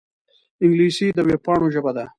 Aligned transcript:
انګلیسي 0.63 1.07
د 1.17 1.19
وېبپاڼو 1.27 1.67
ژبه 1.75 1.91
ده 1.97 2.05